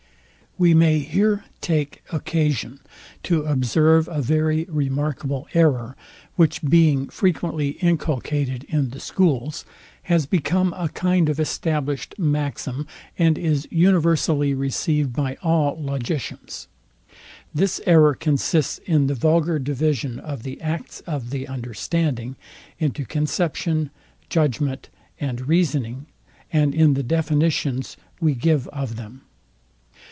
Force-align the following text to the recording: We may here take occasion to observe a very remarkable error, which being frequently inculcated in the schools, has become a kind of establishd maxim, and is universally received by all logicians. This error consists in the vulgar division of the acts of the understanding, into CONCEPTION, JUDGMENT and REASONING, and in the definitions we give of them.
We 0.57 0.73
may 0.75 0.99
here 0.99 1.45
take 1.61 2.03
occasion 2.11 2.81
to 3.23 3.45
observe 3.45 4.07
a 4.09 4.21
very 4.21 4.65
remarkable 4.65 5.47
error, 5.55 5.95
which 6.35 6.61
being 6.61 7.07
frequently 7.07 7.77
inculcated 7.81 8.65
in 8.65 8.89
the 8.89 8.99
schools, 8.99 9.65
has 10.03 10.25
become 10.27 10.71
a 10.77 10.89
kind 10.89 11.29
of 11.29 11.37
establishd 11.37 12.19
maxim, 12.19 12.85
and 13.17 13.37
is 13.39 13.65
universally 13.71 14.53
received 14.53 15.13
by 15.13 15.35
all 15.41 15.81
logicians. 15.81 16.67
This 17.55 17.79
error 17.87 18.13
consists 18.13 18.77
in 18.79 19.07
the 19.07 19.15
vulgar 19.15 19.57
division 19.57 20.19
of 20.19 20.43
the 20.43 20.59
acts 20.61 20.99
of 21.07 21.29
the 21.31 21.47
understanding, 21.47 22.35
into 22.77 23.05
CONCEPTION, 23.05 23.89
JUDGMENT 24.29 24.89
and 25.19 25.47
REASONING, 25.47 26.05
and 26.53 26.75
in 26.75 26.93
the 26.93 27.03
definitions 27.03 27.95
we 28.19 28.35
give 28.35 28.67
of 28.67 28.95
them. 28.97 29.21